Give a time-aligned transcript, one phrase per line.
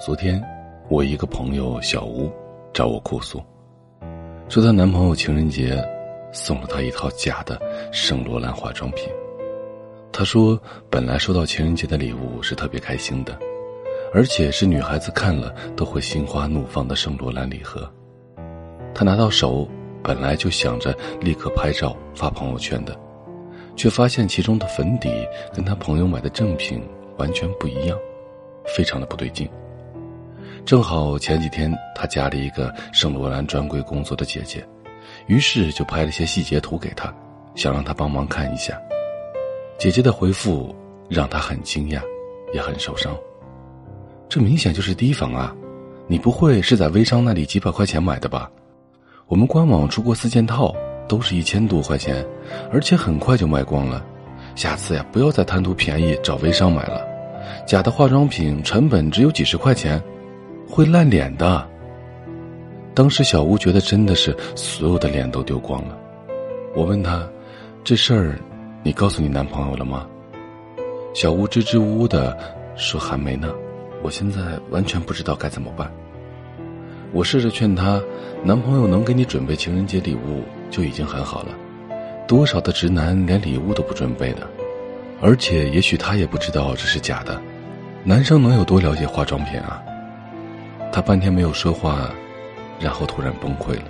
[0.00, 0.42] 昨天，
[0.88, 2.32] 我一个朋友小吴
[2.72, 3.38] 找我哭诉，
[4.48, 5.76] 说她男朋友情人节
[6.32, 7.60] 送了她一套假的
[7.92, 9.10] 圣罗兰化妆品。
[10.10, 10.58] 她说，
[10.88, 13.38] 本来收到情人节的礼物是特别开心的，
[14.14, 17.86] 而且是女孩子看了都会心花怒放的圣罗兰礼盒。
[18.94, 19.68] 她拿到手，
[20.02, 22.98] 本来就想着立刻拍照发朋友圈的，
[23.76, 25.12] 却发现其中的粉底
[25.52, 26.82] 跟她朋友买的正品
[27.18, 27.98] 完全不一样，
[28.64, 29.46] 非常的不对劲。
[30.64, 34.64] 正好前几天他加了一个圣罗兰专柜工作的姐姐，
[35.26, 37.12] 于是就拍了些细节图给他，
[37.54, 38.80] 想让他帮忙看一下。
[39.78, 40.74] 姐姐的回复
[41.08, 42.00] 让他很惊讶，
[42.52, 43.16] 也很受伤。
[44.28, 45.52] 这明显就是提防啊！
[46.06, 48.48] 你不会是在微商那里几百块钱买的吧？
[49.26, 50.74] 我们官网出过四件套，
[51.08, 52.24] 都是一千多块钱，
[52.72, 54.04] 而且很快就卖光了。
[54.54, 57.04] 下次呀，不要再贪图便宜找微商买了，
[57.66, 60.00] 假的化妆品成本只有几十块钱。
[60.70, 61.68] 会烂脸的。
[62.94, 65.98] 当时小吴觉得真的是所有的脸都丢光了。
[66.76, 67.28] 我问他
[67.82, 68.38] ：“这事儿，
[68.84, 70.06] 你告诉你男朋友了吗？”
[71.12, 72.38] 小吴支支吾吾的
[72.76, 73.52] 说：“还没呢，
[74.00, 74.40] 我现在
[74.70, 75.90] 完全不知道该怎么办。”
[77.12, 78.00] 我试着劝他
[78.44, 81.48] ：“男朋友能给你准备情人节礼物就已经很好了，
[82.28, 84.46] 多少的直男连礼物都不准备的，
[85.20, 87.42] 而且也许他也不知道这是假的，
[88.04, 89.82] 男生能有多了解化妆品啊？”
[90.92, 92.10] 他半天没有说话，
[92.80, 93.84] 然后突然崩溃了，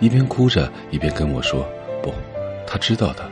[0.00, 1.66] 一边哭着一边跟我说
[2.02, 2.12] ：“不，
[2.66, 3.28] 他知道的。”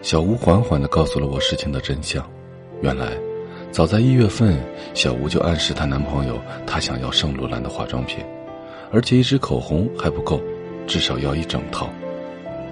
[0.00, 2.24] 小吴缓缓的告诉了我事情的真相。
[2.82, 3.08] 原来，
[3.70, 4.58] 早在一月份，
[4.92, 8.22] 小吴就暗示她男朋友，她想要圣罗兰的化妆品，
[8.92, 10.40] 而且一支口红还不够，
[10.86, 11.88] 至少要一整套，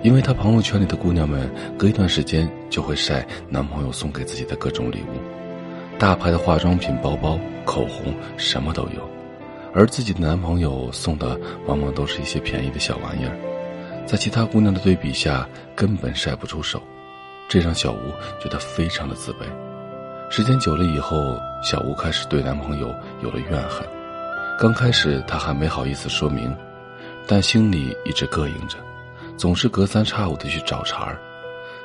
[0.02, 9.21] 因为她朋友圈里的姑娘们隔一段时间就会晒男朋友送给自己的各种礼物，大牌的化妆品、包包、口红，什么都有。
[9.74, 13.36] 而自己的男朋友送的往往都是一些便宜的小玩意儿，
[14.06, 16.82] 在其他姑娘的对比下，根本晒不出手，
[17.48, 19.44] 这让小吴觉得非常的自卑。
[20.28, 23.86] 时间久了以后，小吴开始对男朋友有了怨恨。
[24.58, 26.54] 刚开始她还没好意思说明，
[27.26, 28.76] 但心里一直膈应着，
[29.36, 31.18] 总是隔三差五的去找茬儿。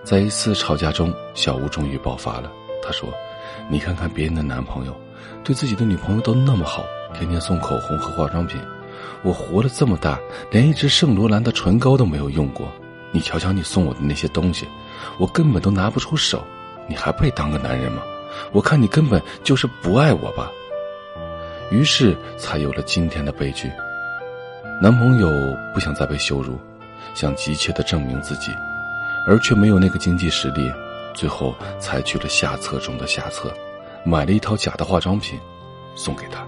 [0.03, 2.51] 在一次吵架中，小吴终于爆发了。
[2.83, 3.09] 他说
[3.69, 4.95] ：“你看看别人的男朋友，
[5.43, 8.59] 对自己的女朋友都那么好。”天天送口红和化妆品，
[9.23, 10.19] 我活了这么大，
[10.51, 12.71] 连一支圣罗兰的唇膏都没有用过。
[13.11, 14.67] 你瞧瞧你送我的那些东西，
[15.17, 16.43] 我根本都拿不出手。
[16.87, 18.01] 你还配当个男人吗？
[18.51, 20.51] 我看你根本就是不爱我吧。
[21.71, 23.71] 于是才有了今天的悲剧。
[24.81, 25.27] 男朋友
[25.73, 26.57] 不想再被羞辱，
[27.15, 28.51] 想急切的证明自己，
[29.25, 30.71] 而却没有那个经济实力，
[31.13, 33.51] 最后采取了下策中的下策，
[34.03, 35.39] 买了一套假的化妆品，
[35.95, 36.45] 送给他。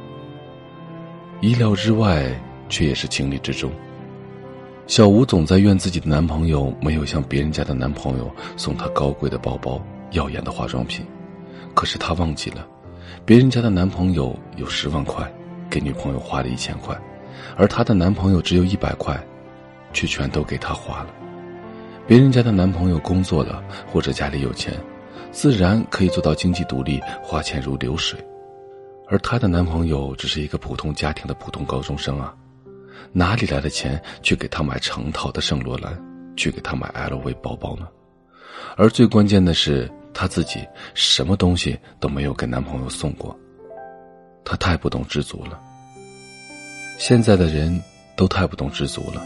[1.42, 2.30] 意料之外，
[2.68, 3.72] 却也是情理之中。
[4.88, 11.06] 小吴总在怨自己的男朋友没有像别人家的男朋友送她高贵的包包、耀眼的化妆品，
[11.74, 12.68] 可是她忘记了，
[13.24, 15.32] 别人家的男朋友有十万块，
[15.70, 16.94] 给女朋友花了一千块，
[17.56, 19.18] 而她的男朋友只有一百块，
[19.94, 21.10] 却全都给她花了。
[22.06, 24.74] 别人家的男朋友工作了，或者家里有钱，
[25.32, 28.20] 自然可以做到经济独立，花钱如流水。
[29.09, 32.34] 而她的男朋友只是一个普通家庭的普通高中生啊，
[33.12, 36.00] 哪里来的钱去给她买成套的圣罗兰，
[36.38, 37.88] 去给她买 LV 包包呢？
[38.78, 43.38] 而最关键的是，她自己什么东西都没有给男朋友送过，
[44.46, 45.59] 她太不懂知足了。
[46.97, 47.81] 现在的人
[48.16, 49.26] 都太不懂知足了。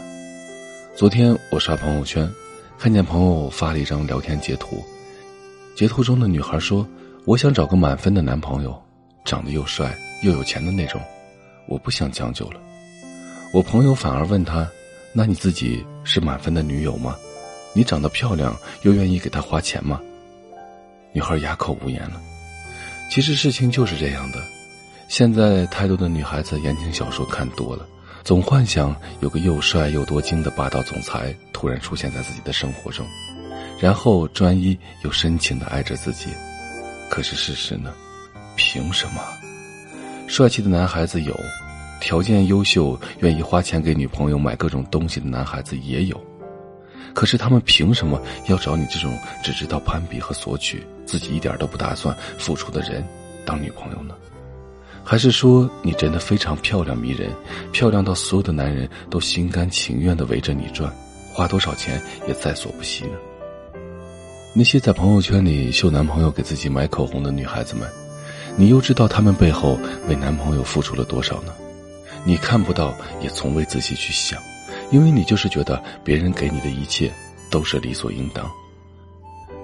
[0.96, 2.30] 昨天我刷朋友圈，
[2.78, 4.82] 看见朋友发了一张聊天截图，
[5.74, 6.86] 截图中的女孩说
[7.26, 8.80] ：“我想找个满分的男朋友。”
[9.24, 11.00] 长得又帅又有钱的那种，
[11.66, 12.60] 我不想将就了。
[13.52, 14.68] 我朋友反而问他
[15.14, 17.16] ：“那你自己是满分的女友吗？
[17.72, 20.00] 你长得漂亮又愿意给他花钱吗？”
[21.12, 22.20] 女孩哑口无言了。
[23.10, 24.42] 其实事情就是这样的。
[25.08, 27.86] 现在太多的女孩子言情小说看多了，
[28.24, 33.06] 总幻想有个又帅又多金的霸道总裁突然出现在自己的生活中，
[33.78, 36.26] 然后专一又深情的爱着自己。
[37.08, 37.94] 可是事实呢？
[38.56, 39.22] 凭什么？
[40.26, 41.38] 帅气的男孩子有，
[42.00, 46.20] 条件优秀、愿意花钱给女朋友买各种东西的男孩子也有，
[47.12, 53.04] 可是他们凭什么要找你这种只知道攀比和索取、自己一点都不打算付出的人
[53.44, 54.14] 当女朋友呢？
[55.04, 57.30] 还是说你真的非常漂亮迷人，
[57.70, 60.90] 漂亮到所有的男人都心甘情愿的围着你转，
[61.34, 63.18] 花多少钱也在所不惜呢？
[64.54, 67.86] 那些在朋友圈里秀男朋友给自己买口红的女孩子们。
[68.56, 69.78] 你又知道他们背后
[70.08, 71.52] 为男朋友付出了多少呢？
[72.24, 74.40] 你看不到，也从未仔细去想，
[74.90, 77.12] 因为你就是觉得别人给你的一切
[77.50, 78.50] 都是理所应当。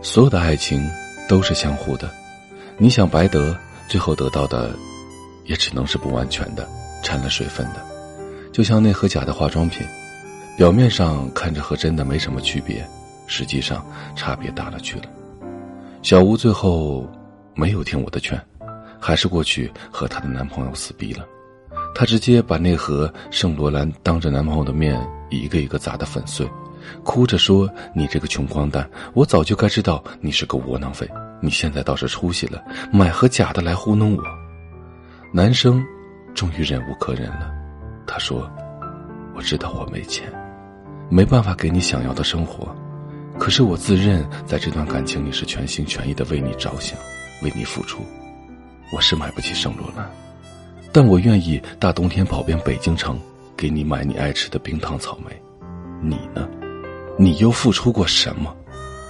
[0.02, 0.86] 所有的爱情
[1.28, 2.10] 都是相互的，
[2.76, 3.56] 你想白得，
[3.88, 4.74] 最后得到的
[5.44, 6.68] 也只能是不完全的、
[7.02, 7.86] 掺了水分的。
[8.52, 9.86] 就像那盒假的化妆品，
[10.56, 12.84] 表面上看着和真的没什么区别，
[13.26, 13.86] 实际上
[14.16, 15.04] 差别大了去了。
[16.02, 17.08] 小吴最后
[17.54, 18.38] 没有听我的劝，
[19.00, 21.26] 还是过去和她的男朋友撕逼了。
[21.94, 25.00] 她直接把那盒圣罗兰当着男朋友的面
[25.30, 26.48] 一个一个砸得粉碎。
[27.04, 31.08] 哭着说：“你这个穷光蛋，我早就该知道你是个窝囊废。
[31.40, 34.22] 你现在倒是出息了，买盒假的来糊弄我。”
[35.32, 35.84] 男生
[36.34, 37.52] 终于忍无可忍了，
[38.06, 38.50] 他说
[39.36, 40.32] ：“我知道我没钱，
[41.10, 42.74] 没办法给你想要的生活，
[43.38, 46.98] 可是我自认在这段感情里是全心全意的为你着想，
[47.42, 48.02] 为你付出。
[48.92, 50.10] 我是买不起圣罗兰，
[50.92, 53.20] 但我愿意大冬天跑遍北京城，
[53.56, 55.42] 给你买你爱吃的冰糖草莓。
[56.02, 56.48] 你呢？”
[57.18, 58.56] 你又付出过什么，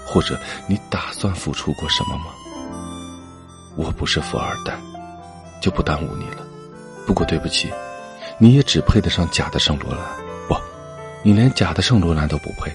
[0.05, 0.37] 或者
[0.67, 2.25] 你打算付出过什么吗？
[3.77, 4.77] 我不是富二代，
[5.63, 6.45] 就不耽误你了。
[7.07, 7.71] 不过对不起，
[8.37, 10.01] 你也只配得上假的圣罗兰。
[10.49, 10.57] 不，
[11.23, 12.73] 你连假的圣罗兰都不配，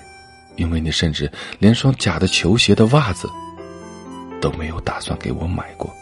[0.55, 1.29] 因为你甚至
[1.59, 3.29] 连双假的球鞋的袜子
[4.39, 5.93] 都没有打算给我买过。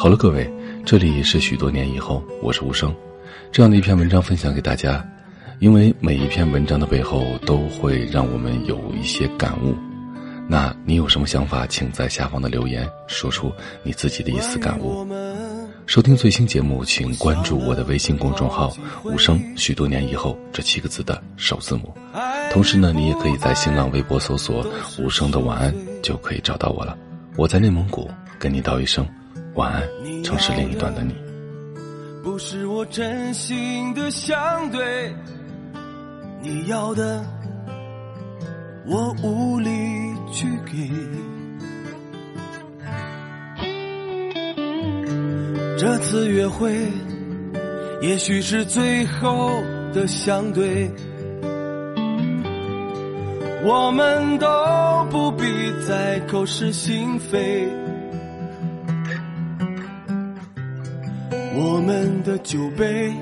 [0.00, 0.48] 好了，各位，
[0.86, 2.94] 这里是许多年以后，我是无声，
[3.50, 5.04] 这样的一篇文章分享给大家。
[5.58, 9.74] 因为每一篇文章的背后都会让我们有一些感悟，
[10.46, 13.50] 那你有什么想法，请在下方的留言说出
[13.82, 15.04] 你自己的一丝感悟。
[15.84, 18.72] 收听最新节目，请关注我的微信公众号
[19.02, 21.92] “无声”，许多年以后这七个字的首字母。
[22.52, 24.64] 同时呢，你也可以在新浪微博搜索
[24.96, 25.74] “无声的晚安”，
[26.04, 26.96] 就可以找到我了。
[27.36, 28.08] 我在内蒙古，
[28.38, 29.04] 跟你道一声
[29.58, 29.82] 晚安，
[30.22, 31.12] 城市另一端的你。
[32.22, 35.12] 不是我真心的相对。
[36.40, 37.26] 你要的，
[38.86, 39.68] 我无力
[40.30, 40.88] 去给。
[45.76, 46.72] 这次约会，
[48.00, 49.60] 也许是最后
[49.92, 50.88] 的相对，
[53.64, 54.46] 我们都
[55.10, 55.42] 不必
[55.84, 57.68] 再口是心非。
[61.58, 63.12] 我们的酒杯。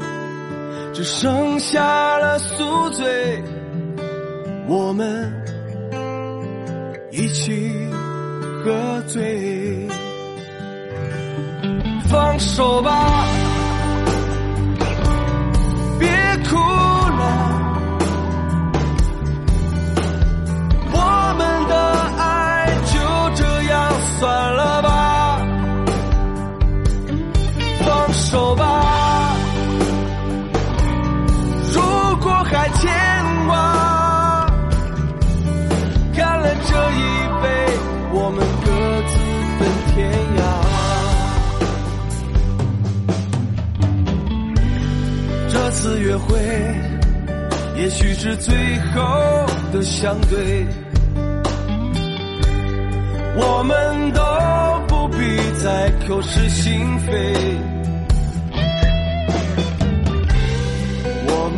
[0.96, 3.04] 只剩下了宿醉，
[4.66, 5.30] 我们
[7.10, 7.70] 一起
[8.64, 9.86] 喝醉，
[12.08, 13.15] 放手吧，
[32.48, 32.88] 还牵
[33.46, 34.46] 挂
[36.16, 37.02] 干了这一
[37.42, 37.44] 杯
[38.12, 38.66] 我们各
[39.08, 39.14] 自
[39.58, 39.60] 奔
[39.92, 39.94] 天
[40.38, 40.40] 涯。
[45.48, 46.38] 这次约会
[47.76, 48.54] 也许是最
[48.94, 49.02] 后
[49.72, 50.66] 的相对。
[53.38, 54.22] 我们都
[54.88, 55.16] 不必
[55.62, 57.75] 再口是心非。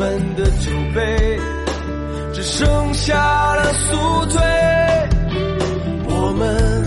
[0.00, 1.40] 我们的酒杯
[2.32, 3.16] 只剩下
[3.56, 4.40] 了宿醉，
[6.06, 6.77] 我们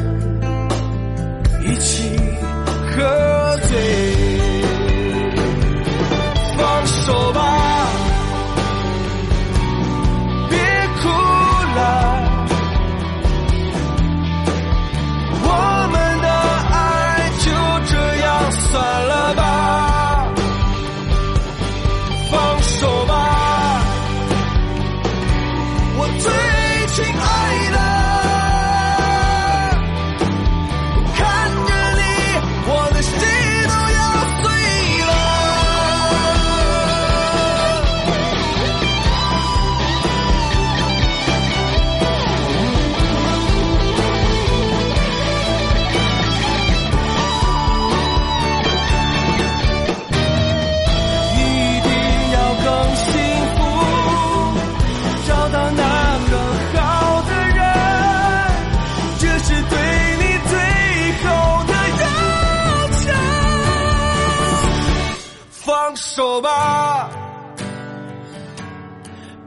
[65.92, 67.10] 放手吧，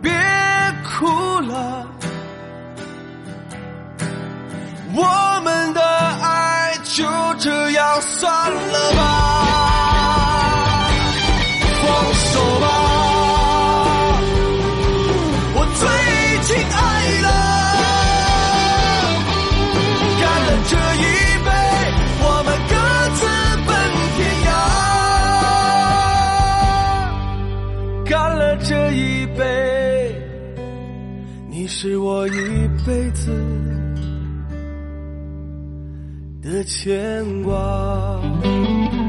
[0.03, 0.13] 别
[0.85, 1.07] 哭
[1.41, 1.87] 了。
[4.95, 5.83] 我们的
[6.23, 7.03] 爱就
[7.39, 9.34] 这样算了吧。
[31.87, 32.31] 是我一
[32.87, 33.31] 辈子。
[36.41, 39.04] 的牵挂。